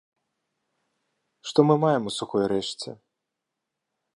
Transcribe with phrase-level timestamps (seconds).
[1.49, 2.89] Што мы маем у сухой рэшце?